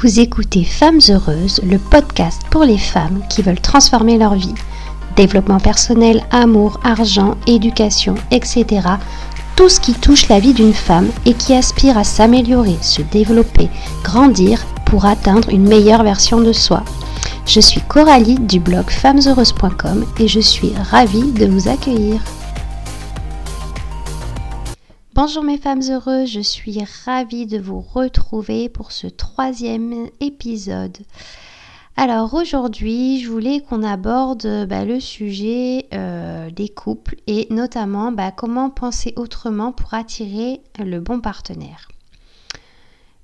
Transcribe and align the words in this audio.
Vous 0.00 0.20
écoutez 0.20 0.64
Femmes 0.64 1.00
Heureuses, 1.10 1.60
le 1.62 1.76
podcast 1.78 2.40
pour 2.50 2.64
les 2.64 2.78
femmes 2.78 3.22
qui 3.28 3.42
veulent 3.42 3.60
transformer 3.60 4.16
leur 4.16 4.34
vie. 4.34 4.54
Développement 5.16 5.60
personnel, 5.60 6.24
amour, 6.30 6.80
argent, 6.82 7.36
éducation, 7.46 8.14
etc. 8.30 8.66
Tout 9.54 9.68
ce 9.68 9.80
qui 9.80 9.92
touche 9.92 10.28
la 10.30 10.40
vie 10.40 10.54
d'une 10.54 10.72
femme 10.72 11.10
et 11.26 11.34
qui 11.34 11.52
aspire 11.52 11.98
à 11.98 12.04
s'améliorer, 12.04 12.78
se 12.80 13.02
développer, 13.02 13.68
grandir 14.02 14.64
pour 14.86 15.04
atteindre 15.04 15.50
une 15.50 15.68
meilleure 15.68 16.04
version 16.04 16.40
de 16.40 16.54
soi. 16.54 16.82
Je 17.44 17.60
suis 17.60 17.82
Coralie 17.82 18.40
du 18.40 18.60
blog 18.60 18.88
femmesheureuses.com 18.88 20.06
et 20.18 20.26
je 20.26 20.40
suis 20.40 20.72
ravie 20.90 21.32
de 21.32 21.44
vous 21.44 21.68
accueillir. 21.68 22.22
Bonjour 25.14 25.42
mes 25.42 25.58
femmes 25.58 25.82
heureuses, 25.90 26.30
je 26.30 26.40
suis 26.40 26.78
ravie 27.04 27.44
de 27.44 27.58
vous 27.58 27.82
retrouver 27.82 28.70
pour 28.70 28.92
ce 28.92 29.06
troisième 29.06 30.08
épisode. 30.20 30.96
Alors 31.98 32.32
aujourd'hui, 32.32 33.20
je 33.20 33.28
voulais 33.28 33.60
qu'on 33.60 33.82
aborde 33.82 34.66
bah, 34.66 34.86
le 34.86 35.00
sujet 35.00 35.84
euh, 35.92 36.48
des 36.50 36.70
couples 36.70 37.16
et 37.26 37.46
notamment 37.50 38.10
bah, 38.10 38.30
comment 38.30 38.70
penser 38.70 39.12
autrement 39.16 39.70
pour 39.70 39.92
attirer 39.92 40.62
le 40.78 40.98
bon 40.98 41.20
partenaire. 41.20 41.88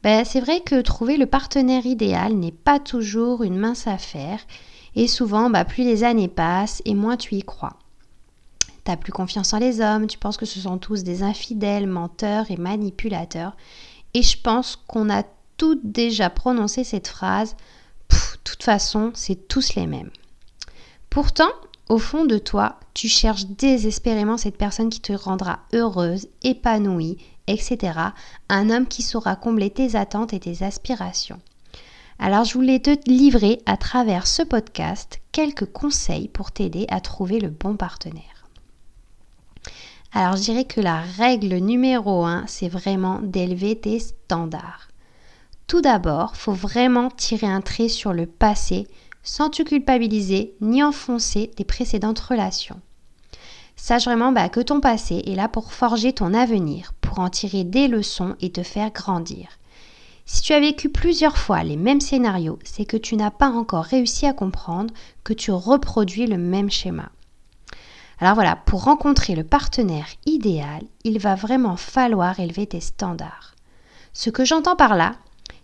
Bah, 0.03 0.27
c'est 0.27 0.41
vrai 0.41 0.61
que 0.61 0.83
trouver 0.83 1.17
le 1.17 1.25
partenaire 1.25 1.87
idéal 1.87 2.35
n'est 2.35 2.53
pas 2.53 2.81
toujours 2.81 3.45
une 3.45 3.57
mince 3.57 3.87
affaire 3.87 4.41
et 4.95 5.09
souvent 5.09 5.51
plus 5.65 5.85
les 5.85 6.05
années 6.05 6.29
passent 6.29 6.83
et 6.85 6.95
moins 6.95 7.17
tu 7.17 7.37
y 7.37 7.43
crois 7.43 7.79
plus 8.97 9.13
confiance 9.13 9.53
en 9.53 9.59
les 9.59 9.81
hommes, 9.81 10.07
tu 10.07 10.19
penses 10.19 10.37
que 10.37 10.47
ce 10.47 10.61
sont 10.61 10.79
tous 10.79 11.03
des 11.03 11.23
infidèles, 11.23 11.87
menteurs 11.87 12.51
et 12.51 12.57
manipulateurs. 12.57 13.57
Et 14.15 14.23
je 14.23 14.41
pense 14.41 14.77
qu'on 14.77 15.11
a 15.11 15.25
toutes 15.57 15.85
déjà 15.85 16.31
prononcé 16.31 16.85
cette 16.85 17.09
phrase, 17.09 17.57
de 18.11 18.17
toute 18.45 18.63
façon, 18.63 19.11
c'est 19.15 19.49
tous 19.49 19.75
les 19.75 19.87
mêmes. 19.87 20.11
Pourtant, 21.11 21.51
au 21.89 21.99
fond 21.99 22.25
de 22.25 22.39
toi, 22.39 22.79
tu 22.95 23.09
cherches 23.09 23.47
désespérément 23.47 24.37
cette 24.37 24.57
personne 24.57 24.91
qui 24.91 25.01
te 25.01 25.13
rendra 25.13 25.61
heureuse, 25.73 26.29
épanouie, 26.43 27.19
etc. 27.47 27.99
Un 28.49 28.71
homme 28.71 28.87
qui 28.87 29.03
saura 29.03 29.37
combler 29.37 29.71
tes 29.71 29.97
attentes 29.97 30.33
et 30.33 30.41
tes 30.41 30.63
aspirations. 30.63 31.41
Alors 32.19 32.45
je 32.45 32.55
voulais 32.55 32.81
te 32.81 32.91
livrer 33.09 33.61
à 33.65 33.77
travers 33.77 34.27
ce 34.27 34.43
podcast 34.43 35.21
quelques 35.33 35.71
conseils 35.71 36.29
pour 36.29 36.51
t'aider 36.51 36.87
à 36.91 37.01
trouver 37.01 37.39
le 37.39 37.49
bon 37.49 37.77
partenaire. 37.77 38.38
Alors 40.13 40.37
je 40.37 40.43
dirais 40.43 40.65
que 40.65 40.81
la 40.81 41.01
règle 41.01 41.57
numéro 41.57 42.25
un, 42.25 42.45
c'est 42.47 42.69
vraiment 42.69 43.21
d'élever 43.23 43.79
tes 43.79 43.99
standards. 43.99 44.89
Tout 45.67 45.83
d'abord, 45.83 46.35
faut 46.35 46.53
vraiment 46.53 47.11
tirer 47.11 47.47
un 47.47 47.61
trait 47.61 47.89
sur 47.89 48.15
le 48.15 48.27
passé 48.27 48.87
sans 49.23 49.51
te 49.51 49.63
culpabiliser 49.63 50.55
ni 50.63 50.83
enfoncer 50.83 51.51
tes 51.55 51.65
précédentes 51.65 52.21
relations. 52.21 52.81
Sache 53.77 54.07
vraiment 54.07 54.33
bah, 54.33 54.49
que 54.49 54.61
ton 54.61 54.81
passé 54.81 55.23
est 55.27 55.35
là 55.35 55.49
pour 55.49 55.73
forger 55.73 56.13
ton 56.13 56.33
avenir, 56.33 56.95
pour 57.01 57.19
en 57.21 57.29
tirer 57.29 57.65
des 57.65 57.87
leçons 57.87 58.35
et 58.41 58.51
te 58.51 58.63
faire 58.63 58.91
grandir. 58.91 59.49
Si 60.25 60.43
tu 60.43 60.53
as 60.53 60.61
vécu 60.61 60.89
plusieurs 60.89 61.39
fois 61.39 61.63
les 61.63 61.77
mêmes 61.77 62.01
scénarios, 62.01 62.59
c'est 62.65 62.85
que 62.85 62.97
tu 62.97 63.17
n'as 63.17 63.31
pas 63.31 63.51
encore 63.51 63.85
réussi 63.85 64.27
à 64.27 64.33
comprendre 64.33 64.93
que 65.25 65.33
tu 65.33 65.51
reproduis 65.53 66.27
le 66.27 66.39
même 66.39 66.71
schéma. 66.71 67.11
Alors 68.21 68.35
voilà, 68.35 68.57
pour 68.57 68.85
rencontrer 68.85 69.37
le 69.37 69.45
partenaire 69.45 70.09
idéal, 70.27 70.83
il 71.05 71.19
va 71.21 71.37
vraiment 71.37 71.77
falloir 71.77 72.41
élever 72.41 72.67
tes 72.67 72.81
standards. 72.81 73.55
Ce 74.13 74.31
que 74.31 74.45
j'entends 74.45 74.75
par 74.75 74.97
là, 74.97 75.15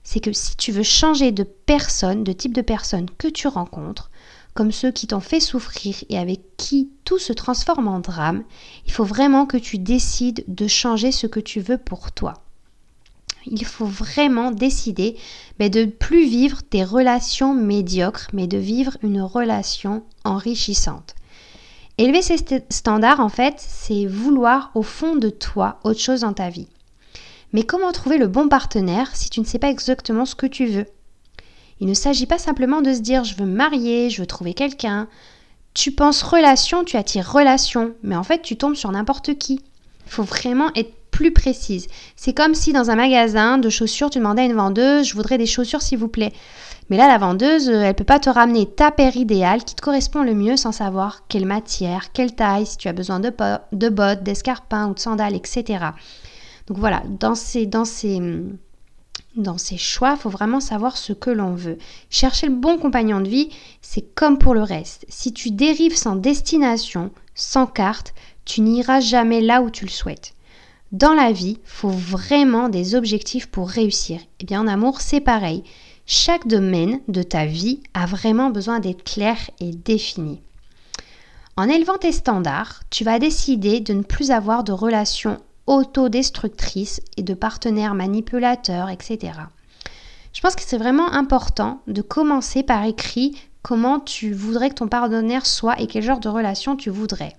c'est 0.05 0.21
que 0.21 0.33
si 0.33 0.57
tu 0.57 0.71
veux 0.71 0.85
changer 0.85 1.33
de 1.33 1.43
personne, 1.43 2.23
de 2.23 2.33
type 2.33 2.55
de 2.55 2.63
personne 2.63 3.11
que 3.19 3.27
tu 3.27 3.49
rencontres, 3.49 4.11
comme 4.55 4.71
ceux 4.71 4.93
qui 4.93 5.09
t'ont 5.09 5.19
fait 5.19 5.41
souffrir 5.41 5.97
et 6.09 6.17
avec 6.17 6.57
qui 6.57 6.91
tout 7.05 7.19
se 7.19 7.33
transforme 7.33 7.89
en 7.89 7.99
drame, 7.99 8.45
il 8.87 8.93
faut 8.93 9.05
vraiment 9.05 9.47
que 9.47 9.57
tu 9.57 9.79
décides 9.79 10.45
de 10.47 10.69
changer 10.69 11.11
ce 11.11 11.27
que 11.27 11.41
tu 11.41 11.59
veux 11.59 11.79
pour 11.79 12.13
toi. 12.13 12.35
Il 13.47 13.65
faut 13.65 13.85
vraiment 13.85 14.53
décider 14.53 15.17
mais 15.59 15.71
de 15.71 15.81
ne 15.81 15.91
plus 15.91 16.27
vivre 16.27 16.61
des 16.71 16.85
relations 16.85 17.53
médiocres, 17.53 18.29
mais 18.33 18.47
de 18.47 18.59
vivre 18.59 18.97
une 19.03 19.21
relation 19.21 20.05
enrichissante. 20.25 21.17
Élever 21.97 22.23
ses 22.23 22.39
standards, 22.71 23.21
en 23.21 23.29
fait, 23.29 23.55
c'est 23.59 24.07
vouloir 24.07 24.73
au 24.75 24.83
fond 24.83 25.15
de 25.15 25.31
toi 25.31 25.79
autre 25.85 26.01
chose 26.01 26.23
dans 26.23 26.33
ta 26.33 26.49
vie. 26.49 26.69
Mais 27.53 27.63
comment 27.63 27.93
trouver 27.93 28.19
le 28.19 28.27
bon 28.27 28.49
partenaire 28.49 29.15
si 29.15 29.31
tu 29.31 29.39
ne 29.39 29.45
sais 29.45 29.61
pas 29.61 29.71
exactement 29.71 30.27
ce 30.27 30.35
que 30.35 30.47
tu 30.47 30.67
veux? 30.67 30.87
Il 31.79 31.87
ne 31.87 31.95
s'agit 31.95 32.27
pas 32.27 32.39
simplement 32.39 32.83
de 32.83 32.93
se 32.93 33.01
dire 33.01 33.23
je 33.23 33.37
veux 33.37 33.47
me 33.47 33.55
marier, 33.55 34.11
je 34.11 34.21
veux 34.21 34.27
trouver 34.27 34.55
quelqu'un. 34.55 35.09
Tu 35.73 35.93
penses 35.93 36.23
relation, 36.23 36.83
tu 36.83 36.97
attires 36.97 37.31
relation, 37.31 37.95
mais 38.03 38.17
en 38.17 38.25
fait 38.25 38.43
tu 38.43 38.57
tombes 38.57 38.75
sur 38.75 38.91
n'importe 38.91 39.39
qui. 39.39 39.61
Il 40.07 40.13
faut 40.13 40.25
vraiment 40.25 40.71
être 40.75 40.93
plus 41.15 41.31
précise. 41.31 41.87
C'est 42.17 42.33
comme 42.33 42.57
si 42.57 42.73
dans 42.73 42.91
un 42.91 42.97
magasin 42.97 43.57
de 43.57 43.71
chaussures, 43.71 44.11
tu 44.11 44.19
demandais 44.19 44.43
à 44.43 44.47
une 44.47 44.55
vendeuse, 44.55 45.07
je 45.07 45.15
voudrais 45.15 45.39
des 45.39 45.47
chaussures 45.47 45.81
s'il 45.81 45.99
vous 45.99 46.09
plaît. 46.09 46.33
Mais 46.91 46.97
là, 46.97 47.07
la 47.07 47.19
vendeuse, 47.19 47.69
euh, 47.69 47.83
elle 47.83 47.95
peut 47.95 48.03
pas 48.03 48.19
te 48.19 48.29
ramener 48.29 48.67
ta 48.67 48.91
paire 48.91 49.17
idéale 49.17 49.63
qui 49.63 49.77
te 49.77 49.81
correspond 49.81 50.25
le 50.25 50.35
mieux 50.35 50.57
sans 50.57 50.73
savoir 50.73 51.23
quelle 51.29 51.47
matière, 51.47 52.11
quelle 52.13 52.35
taille, 52.35 52.67
si 52.67 52.79
tu 52.79 52.89
as 52.89 52.93
besoin 52.93 53.21
de, 53.21 53.31
bottes, 53.91 54.25
d'escarpins 54.25 54.89
ou 54.89 54.95
de 54.95 54.99
sandales, 54.99 55.37
etc. 55.37 55.85
Donc 56.67 56.79
voilà, 56.79 57.05
dans 57.21 57.37
ces, 57.37 57.67
dans 57.67 57.85
ces, 57.85 58.21
dans 59.37 59.57
ces 59.57 59.79
choix, 59.79 60.17
il 60.19 60.21
faut 60.21 60.31
vraiment 60.31 60.59
savoir 60.59 60.97
ce 60.97 61.13
que 61.13 61.31
l'on 61.31 61.55
veut. 61.55 61.79
Chercher 62.11 62.49
le 62.49 62.57
bon 62.57 62.77
compagnon 62.77 63.21
de 63.21 63.29
vie, 63.29 63.51
c'est 63.83 64.15
comme 64.17 64.37
pour 64.37 64.53
le 64.53 64.65
reste. 64.65 65.07
Si 65.09 65.33
tu 65.33 65.53
dérives 65.53 65.97
sans 65.97 66.17
destination, 66.17 67.13
sans 67.37 67.69
carte, 67.69 68.15
tu 68.45 68.63
n'iras 68.63 68.99
jamais 68.99 69.41
là 69.41 69.63
où 69.63 69.71
tu 69.71 69.85
le 69.85 69.91
souhaites. 69.93 70.35
Dans 70.95 71.13
la 71.13 71.33
vie, 71.33 71.59
il 71.61 71.69
faut 71.69 71.89
vraiment 71.89 72.69
des 72.69 72.95
objectifs 72.95 73.49
pour 73.49 73.69
réussir. 73.69 74.21
Et 74.21 74.27
eh 74.43 74.45
bien 74.45 74.61
en 74.61 74.69
amour, 74.69 75.01
c'est 75.01 75.19
pareil. 75.19 75.65
Chaque 76.07 76.47
domaine 76.47 77.01
de 77.09 77.25
ta 77.25 77.47
vie 77.47 77.81
a 77.95 78.07
vraiment 78.07 78.51
besoin 78.51 78.79
d'être 78.79 79.03
clair 79.03 79.37
et 79.59 79.73
défini. 79.73 80.41
En 81.57 81.69
élevant 81.69 81.99
tes 81.99 82.13
standards, 82.13 82.83
tu 82.91 83.03
vas 83.03 83.19
décider 83.19 83.81
de 83.81 83.93
ne 83.93 84.05
plus 84.05 84.31
avoir 84.31 84.63
de 84.63 84.71
relations 84.71 85.41
autodestructrices 85.67 87.01
et 87.17 87.25
de 87.25 87.35
partenaires 87.35 87.97
manipulateurs, 87.97 88.89
etc. 88.89 89.33
Je 90.33 90.41
pense 90.41 90.55
que 90.55 90.63
c'est 90.63 90.79
vraiment 90.79 91.11
important 91.11 91.81
de 91.89 92.03
commencer 92.03 92.63
par 92.63 92.85
écrit 92.85 93.37
comment 93.63 93.99
tu 93.99 94.33
voudrais 94.33 94.69
que 94.69 94.77
ton 94.77 94.87
partenaire 94.87 95.45
soit 95.45 95.81
et 95.81 95.89
quel 95.89 96.05
genre 96.05 96.21
de 96.21 96.29
relation 96.29 96.77
tu 96.77 96.91
voudrais. 96.91 97.35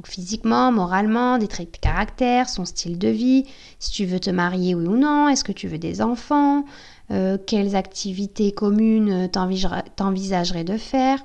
Donc 0.00 0.06
physiquement, 0.06 0.72
moralement, 0.72 1.36
des 1.36 1.46
traits 1.46 1.74
de 1.74 1.76
caractère, 1.76 2.48
son 2.48 2.64
style 2.64 2.96
de 2.96 3.08
vie, 3.08 3.44
si 3.78 3.90
tu 3.90 4.06
veux 4.06 4.18
te 4.18 4.30
marier 4.30 4.74
oui 4.74 4.86
ou 4.86 4.96
non, 4.96 5.28
est-ce 5.28 5.44
que 5.44 5.52
tu 5.52 5.68
veux 5.68 5.76
des 5.76 6.00
enfants, 6.00 6.64
euh, 7.10 7.36
quelles 7.46 7.76
activités 7.76 8.50
communes 8.50 9.28
t'envisagerais 9.30 10.64
de 10.64 10.78
faire, 10.78 11.22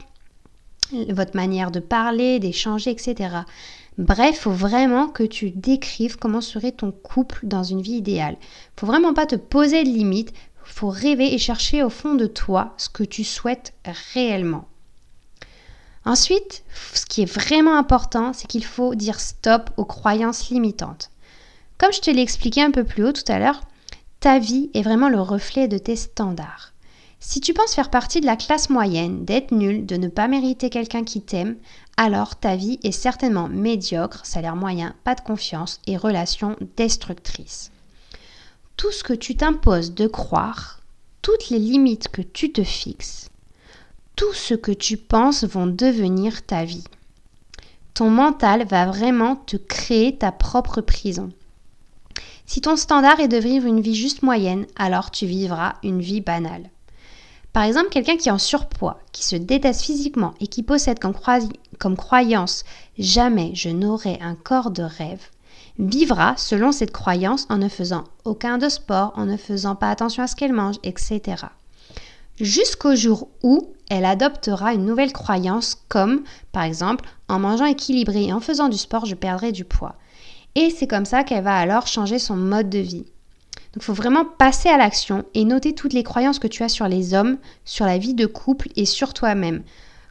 votre 1.08 1.38
manière 1.38 1.72
de 1.72 1.80
parler, 1.80 2.40
d'échanger, 2.40 2.92
etc. 2.92 3.30
Bref, 3.98 4.40
faut 4.40 4.52
vraiment 4.52 5.08
que 5.08 5.24
tu 5.24 5.52
décrives 5.52 6.18
comment 6.18 6.42
serait 6.42 6.74
ton 6.74 6.92
couple 6.92 7.48
dans 7.48 7.64
une 7.64 7.82
vie 7.82 7.94
idéale. 7.94 8.36
Faut 8.76 8.88
vraiment 8.88 9.14
pas 9.14 9.26
te 9.26 9.38
poser 9.38 9.86
de 9.86 9.90
limites, 9.90 10.34
faut 10.66 10.90
rêver 10.90 11.34
et 11.34 11.38
chercher 11.38 11.82
au 11.82 11.90
fond 11.90 12.16
de 12.16 12.26
toi 12.26 12.74
ce 12.76 12.90
que 12.90 13.04
tu 13.04 13.24
souhaites 13.24 13.74
réellement. 14.14 14.68
Ensuite, 16.06 16.64
ce 16.94 17.06
qui 17.06 17.24
est 17.24 17.32
vraiment 17.32 17.78
important, 17.78 18.32
c'est 18.32 18.48
qu'il 18.48 18.64
faut 18.64 18.94
dire 18.94 19.20
stop 19.20 19.72
aux 19.76 19.86
croyances 19.86 20.50
limitantes. 20.50 21.10
Comme 21.80 21.92
je 21.92 22.00
te 22.00 22.12
l'ai 22.12 22.22
expliqué 22.22 22.62
un 22.62 22.72
peu 22.72 22.84
plus 22.84 23.04
haut 23.04 23.12
tout 23.12 23.30
à 23.30 23.40
l'heure, 23.40 23.62
ta 24.20 24.40
vie 24.40 24.70
est 24.74 24.84
vraiment 24.84 25.10
le 25.10 25.20
reflet 25.20 25.68
de 25.68 25.78
tes 25.78 25.96
standards. 25.96 26.74
Si 27.20 27.42
tu 27.42 27.54
penses 27.54 27.74
faire 27.74 27.90
partie 27.90 28.22
de 28.22 28.28
la 28.28 28.36
classe 28.36 28.70
moyenne, 28.70 29.26
d'être 29.26 29.52
nul, 29.52 29.88
de 29.88 29.96
ne 29.96 30.08
pas 30.08 30.28
mériter 30.28 30.70
quelqu'un 30.70 31.04
qui 31.04 31.22
t'aime, 31.22 31.58
alors 31.98 32.36
ta 32.36 32.56
vie 32.56 32.80
est 32.84 32.92
certainement 32.92 33.48
médiocre, 33.48 34.26
salaire 34.26 34.56
moyen, 34.56 34.94
pas 35.04 35.16
de 35.16 35.22
confiance 35.22 35.82
et 35.88 35.98
relations 35.98 36.56
destructrices. 36.78 37.72
Tout 38.78 38.92
ce 38.92 39.04
que 39.04 39.14
tu 39.14 39.36
t'imposes 39.36 39.96
de 39.96 40.06
croire, 40.06 40.82
toutes 41.24 41.50
les 41.50 41.60
limites 41.60 42.10
que 42.10 42.22
tu 42.22 42.52
te 42.52 42.64
fixes, 42.64 43.30
tout 44.16 44.34
ce 44.34 44.54
que 44.54 44.72
tu 44.72 44.98
penses 44.98 45.44
vont 45.44 45.68
devenir 45.68 46.46
ta 46.46 46.64
vie. 46.64 46.86
Ton 47.94 48.10
mental 48.10 48.66
va 48.66 48.86
vraiment 48.86 49.36
te 49.36 49.58
créer 49.58 50.18
ta 50.18 50.32
propre 50.32 50.82
prison. 50.82 51.30
Si 52.46 52.62
ton 52.62 52.76
standard 52.76 53.20
est 53.20 53.28
de 53.28 53.38
vivre 53.38 53.66
une 53.66 53.82
vie 53.82 53.96
juste 53.96 54.22
moyenne, 54.22 54.68
alors 54.76 55.12
tu 55.12 55.26
vivras 55.26 55.76
une 55.84 56.02
vie 56.02 56.22
banale. 56.22 56.70
Par 57.54 57.64
exemple, 57.64 57.90
quelqu'un 57.90 58.18
qui 58.18 58.30
est 58.30 58.34
en 58.34 58.38
surpoids, 58.38 59.00
qui 59.12 59.26
se 59.26 59.36
déteste 59.36 59.82
physiquement 59.82 60.34
et 60.40 60.48
qui 60.48 60.62
possède 60.62 61.00
comme, 61.00 61.16
comme 61.80 61.96
croyance 61.96 62.66
jamais 63.00 63.52
je 63.56 63.70
n'aurai 63.70 64.20
un 64.22 64.36
corps 64.36 64.72
de 64.72 64.84
rêve, 64.84 65.30
vivra 65.80 66.36
selon 66.38 66.72
cette 66.72 66.92
croyance 66.92 67.48
en 67.50 67.58
ne 67.58 67.70
faisant 67.70 68.04
aucun 68.26 68.58
de 68.58 68.70
sport, 68.70 69.14
en 69.16 69.26
ne 69.26 69.38
faisant 69.38 69.76
pas 69.76 69.90
attention 69.90 70.24
à 70.24 70.28
ce 70.28 70.36
qu'elle 70.36 70.54
mange, 70.54 70.76
etc. 70.84 71.46
jusqu'au 72.40 72.96
jour 72.96 73.30
où 73.44 73.74
elle 73.90 74.06
adoptera 74.06 74.74
une 74.74 74.86
nouvelle 74.86 75.14
croyance 75.14 75.76
comme, 75.90 76.24
par 76.52 76.64
exemple, 76.64 77.06
en 77.28 77.40
mangeant 77.40 77.66
équilibré 77.66 78.26
et 78.26 78.34
en 78.34 78.40
faisant 78.40 78.70
du 78.70 78.78
sport, 78.78 79.06
je 79.06 79.16
perdrai 79.16 79.52
du 79.52 79.64
poids. 79.64 79.96
Et 80.56 80.70
c'est 80.70 80.88
comme 80.88 81.06
ça 81.06 81.24
qu'elle 81.24 81.44
va 81.44 81.56
alors 81.56 81.88
changer 81.88 82.18
son 82.18 82.36
mode 82.36 82.70
de 82.70 82.80
vie. 82.80 83.06
Donc 83.74 83.82
il 83.82 83.84
faut 83.84 83.94
vraiment 83.94 84.24
passer 84.26 84.70
à 84.70 84.78
l'action 84.78 85.26
et 85.34 85.44
noter 85.44 85.76
toutes 85.76 85.94
les 85.94 86.04
croyances 86.04 86.40
que 86.40 86.48
tu 86.48 86.64
as 86.64 86.70
sur 86.70 86.88
les 86.88 87.14
hommes, 87.14 87.38
sur 87.66 87.86
la 87.86 87.98
vie 87.98 88.14
de 88.14 88.26
couple 88.26 88.70
et 88.78 88.86
sur 88.86 89.14
toi-même. 89.14 89.64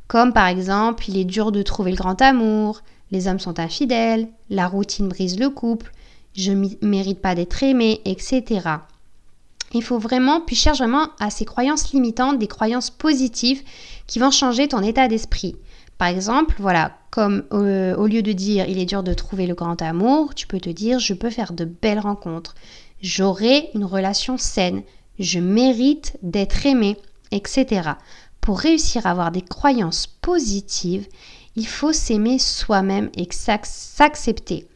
Comme 0.06 0.34
par 0.34 0.48
exemple, 0.48 1.08
il 1.08 1.16
est 1.16 1.24
dur 1.24 1.50
de 1.50 1.62
trouver 1.62 1.90
le 1.90 1.96
grand 1.96 2.20
amour, 2.20 2.82
les 3.10 3.26
hommes 3.26 3.40
sont 3.40 3.58
infidèles, 3.58 4.28
la 4.50 4.68
routine 4.68 5.08
brise 5.08 5.38
le 5.38 5.48
couple, 5.48 5.92
je 6.36 6.52
ne 6.52 6.68
mérite 6.82 7.22
pas 7.22 7.34
d'être 7.34 7.62
aimé, 7.62 8.02
etc. 8.04 8.60
Il 9.74 9.82
faut 9.82 9.98
vraiment, 9.98 10.40
puis 10.40 10.54
cherche 10.56 10.78
vraiment 10.78 11.08
à 11.18 11.30
ces 11.30 11.44
croyances 11.44 11.92
limitantes, 11.92 12.38
des 12.38 12.46
croyances 12.46 12.90
positives 12.90 13.62
qui 14.06 14.20
vont 14.20 14.30
changer 14.30 14.68
ton 14.68 14.80
état 14.82 15.08
d'esprit. 15.08 15.56
Par 15.98 16.08
exemple, 16.08 16.54
voilà, 16.58 16.96
comme 17.10 17.44
euh, 17.52 17.94
au 17.96 18.06
lieu 18.06 18.22
de 18.22 18.32
dire 18.32 18.68
il 18.68 18.78
est 18.78 18.86
dur 18.86 19.02
de 19.02 19.14
trouver 19.14 19.46
le 19.46 19.54
grand 19.54 19.80
amour, 19.82 20.34
tu 20.34 20.46
peux 20.46 20.60
te 20.60 20.70
dire 20.70 20.98
je 20.98 21.14
peux 21.14 21.30
faire 21.30 21.52
de 21.52 21.64
belles 21.64 21.98
rencontres, 21.98 22.54
j'aurai 23.02 23.70
une 23.74 23.84
relation 23.84 24.38
saine, 24.38 24.82
je 25.18 25.38
mérite 25.38 26.16
d'être 26.22 26.66
aimé, 26.66 26.96
etc. 27.30 27.90
Pour 28.40 28.60
réussir 28.60 29.06
à 29.06 29.10
avoir 29.10 29.30
des 29.30 29.42
croyances 29.42 30.06
positives, 30.06 31.06
il 31.56 31.66
faut 31.66 31.92
s'aimer 31.92 32.38
soi-même 32.38 33.10
et 33.16 33.28
s'accepter. 33.30 34.66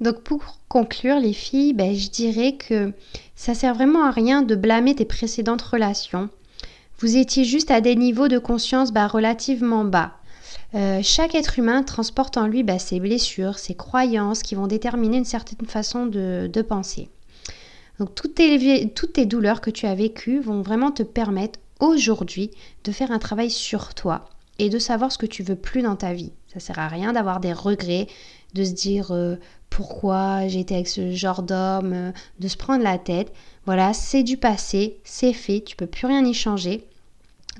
Donc 0.00 0.22
pour 0.22 0.58
conclure 0.68 1.18
les 1.18 1.32
filles, 1.32 1.72
ben, 1.72 1.94
je 1.94 2.10
dirais 2.10 2.56
que 2.56 2.92
ça 3.34 3.54
sert 3.54 3.74
vraiment 3.74 4.04
à 4.04 4.10
rien 4.10 4.42
de 4.42 4.54
blâmer 4.54 4.94
tes 4.94 5.04
précédentes 5.04 5.62
relations. 5.62 6.28
Vous 6.98 7.16
étiez 7.16 7.44
juste 7.44 7.70
à 7.70 7.80
des 7.80 7.96
niveaux 7.96 8.28
de 8.28 8.38
conscience 8.38 8.92
ben, 8.92 9.06
relativement 9.06 9.84
bas. 9.84 10.14
Euh, 10.74 11.00
chaque 11.02 11.34
être 11.34 11.58
humain 11.58 11.82
transporte 11.82 12.36
en 12.36 12.46
lui 12.46 12.62
ben, 12.62 12.78
ses 12.78 13.00
blessures, 13.00 13.58
ses 13.58 13.74
croyances 13.74 14.42
qui 14.42 14.54
vont 14.54 14.66
déterminer 14.66 15.18
une 15.18 15.24
certaine 15.24 15.66
façon 15.66 16.06
de, 16.06 16.62
penser. 16.68 17.08
Donc 17.98 18.14
toutes 18.14 18.34
tes, 18.34 18.90
toutes 18.90 19.14
tes 19.14 19.26
douleurs 19.26 19.60
que 19.60 19.70
tu 19.70 19.86
as 19.86 19.94
vécues 19.94 20.40
vont 20.40 20.60
vraiment 20.60 20.90
te 20.90 21.02
permettre 21.02 21.58
aujourd'hui 21.80 22.50
de 22.84 22.92
faire 22.92 23.10
un 23.10 23.18
travail 23.18 23.50
sur 23.50 23.94
toi 23.94 24.28
et 24.58 24.68
de 24.68 24.78
savoir 24.78 25.12
ce 25.12 25.18
que 25.18 25.26
tu 25.26 25.42
veux 25.42 25.56
plus 25.56 25.82
dans 25.82 25.96
ta 25.96 26.12
vie. 26.12 26.32
Ça 26.52 26.60
sert 26.60 26.78
à 26.78 26.88
rien 26.88 27.12
d'avoir 27.12 27.40
des 27.40 27.52
regrets, 27.52 28.06
de 28.54 28.64
se 28.64 28.72
dire 28.72 29.12
euh, 29.12 29.36
pourquoi 29.70 30.44
été 30.44 30.74
avec 30.74 30.88
ce 30.88 31.12
genre 31.12 31.42
d'homme, 31.42 31.92
euh, 31.92 32.12
de 32.40 32.48
se 32.48 32.56
prendre 32.56 32.82
la 32.82 32.98
tête. 32.98 33.32
Voilà, 33.66 33.92
c'est 33.92 34.22
du 34.22 34.36
passé, 34.36 34.98
c'est 35.04 35.32
fait, 35.32 35.62
tu 35.64 35.76
peux 35.76 35.86
plus 35.86 36.06
rien 36.06 36.24
y 36.24 36.34
changer. 36.34 36.86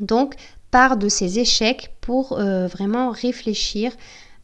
Donc, 0.01 0.35
pars 0.71 0.97
de 0.97 1.09
ces 1.09 1.39
échecs 1.39 1.93
pour 2.01 2.39
euh, 2.39 2.67
vraiment 2.69 3.11
réfléchir 3.11 3.93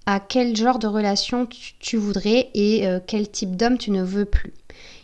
à 0.07 0.19
quel 0.19 0.57
genre 0.57 0.81
de 0.81 0.89
relation 0.89 1.47
tu, 1.79 1.97
voudrais 1.97 2.51
et 2.55 2.85
quel 3.07 3.31
type 3.31 3.55
d'homme 3.55 3.79
tu 3.79 3.93
ne 3.93 4.03
veux 4.03 4.25
plus. 4.25 4.53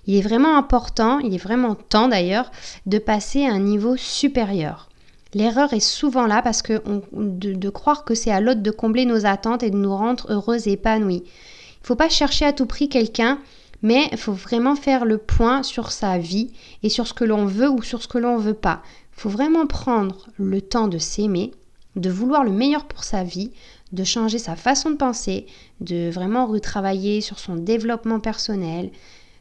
Il 0.08 0.16
est 0.16 0.22
vraiment 0.22 0.58
important, 0.58 1.20
il 1.20 1.32
est 1.32 1.42
vraiment 1.42 1.76
temps 1.76 2.08
d'ailleurs, 2.08 2.50
de 2.86 2.98
passer 2.98 3.44
à 3.44 3.52
un 3.52 3.60
niveau 3.60 3.96
supérieur. 3.96 4.87
L'erreur 5.34 5.72
est 5.74 5.80
souvent 5.80 6.26
là 6.26 6.40
parce 6.40 6.62
que 6.62 6.80
de, 7.12 7.68
croire 7.68 8.04
que 8.04 8.14
c'est 8.14 8.30
à 8.30 8.40
l'autre 8.40 8.62
de 8.62 8.70
combler 8.70 9.04
nos 9.04 9.26
attentes 9.26 9.62
et 9.62 9.70
de 9.70 9.76
nous 9.76 9.94
rendre 9.94 10.26
heureuses 10.30 10.66
et 10.66 10.72
épanouies. 10.72 11.22
Il 11.24 11.82
ne 11.82 11.86
faut 11.86 11.96
pas 11.96 12.08
chercher 12.08 12.46
à 12.46 12.52
tout 12.52 12.66
prix 12.66 12.88
quelqu'un, 12.88 13.38
mais 13.82 14.08
il 14.10 14.18
faut 14.18 14.32
vraiment 14.32 14.74
faire 14.74 15.04
le 15.04 15.18
point 15.18 15.62
sur 15.62 15.92
sa 15.92 16.18
vie 16.18 16.50
et 16.82 16.88
sur 16.88 17.06
ce 17.06 17.12
que 17.12 17.24
l'on 17.24 17.44
veut 17.44 17.68
ou 17.68 17.82
sur 17.82 18.02
ce 18.02 18.08
que 18.08 18.18
l'on 18.18 18.38
ne 18.38 18.42
veut 18.42 18.54
pas. 18.54 18.82
Il 19.16 19.20
faut 19.20 19.28
vraiment 19.28 19.66
prendre 19.66 20.28
le 20.38 20.62
temps 20.62 20.88
de 20.88 20.98
s'aimer, 20.98 21.52
de 21.96 22.10
vouloir 22.10 22.42
le 22.42 22.52
meilleur 22.52 22.86
pour 22.86 23.04
sa 23.04 23.22
vie, 23.22 23.52
de 23.92 24.04
changer 24.04 24.38
sa 24.38 24.56
façon 24.56 24.90
de 24.90 24.96
penser, 24.96 25.46
de 25.80 26.10
vraiment 26.10 26.46
retravailler 26.46 27.20
sur 27.20 27.38
son 27.38 27.56
développement 27.56 28.20
personnel, 28.20 28.90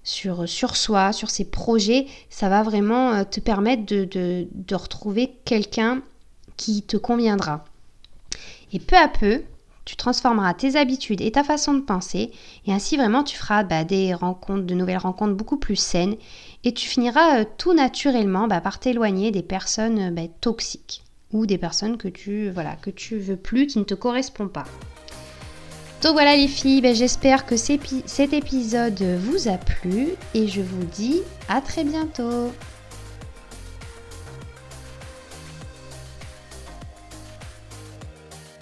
sur, 0.08 0.48
sur 0.48 0.78
soi, 0.78 1.12
sur 1.12 1.30
ses 1.30 1.44
projets, 1.44 2.08
ça 2.30 2.48
va 2.48 2.64
vraiment 2.64 3.12
euh, 3.12 3.24
te 3.26 3.42
permettre 3.42 3.84
de, 3.86 4.48
retrouver 4.74 5.34
quelqu'un 5.44 6.02
qui 6.56 6.82
te 6.82 6.96
conviendra. 6.96 7.66
Et 8.72 8.80
peu 8.80 8.96
à 8.96 9.10
peu, 9.10 9.42
tu 9.84 9.98
transformeras 9.98 10.54
tes 10.54 10.78
habitudes 10.78 11.20
et 11.20 11.34
ta 11.34 11.44
façon 11.44 11.74
de 11.74 11.82
penser, 11.82 12.32
et 12.66 12.72
ainsi 12.72 12.96
vraiment 12.96 13.26
tu 13.26 13.36
feras 13.36 13.64
bah, 13.64 13.84
des 13.84 14.14
rencontres, 14.14 14.66
de 14.66 14.74
nouvelles 14.74 14.98
rencontres 14.98 15.36
beaucoup 15.36 15.58
plus 15.58 15.76
saines, 15.76 16.16
et 16.64 16.74
tu 16.74 16.88
finiras 16.88 17.42
euh, 17.42 17.46
tout 17.58 17.74
naturellement 17.74 18.48
bah, 18.48 18.62
par 18.62 18.80
t'éloigner 18.80 19.32
des 19.32 19.44
personnes 19.44 20.16
bah, 20.16 20.22
toxiques 20.40 21.04
ou 21.34 21.46
des 21.46 21.58
personnes 21.58 21.98
que 21.98 22.08
tu 22.08 22.50
voilà 22.50 22.78
que 22.78 22.90
tu 22.90 23.18
veux 23.18 23.36
plus, 23.36 23.68
qui 23.68 23.80
ne 23.80 23.84
te 23.84 23.94
correspondent 23.94 24.54
pas. 24.54 24.68
Donc 26.04 26.14
voilà 26.14 26.36
les 26.36 26.48
filles, 26.48 26.82
ben, 26.82 26.96
j'espère 26.96 27.46
que 27.46 27.56
cet 27.58 28.34
épisode 28.34 29.02
vous 29.20 29.48
a 29.48 29.58
plu 29.58 30.10
et 30.36 30.48
je 30.48 30.62
vous 30.62 30.84
dis 30.84 31.22
à 31.50 31.60
très 31.60 31.84
bientôt. 31.84 32.52